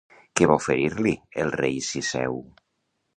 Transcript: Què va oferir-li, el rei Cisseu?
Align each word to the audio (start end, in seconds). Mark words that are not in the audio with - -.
Què 0.39 0.45
va 0.51 0.55
oferir-li, 0.61 1.13
el 1.43 1.53
rei 1.57 1.77
Cisseu? 1.91 2.41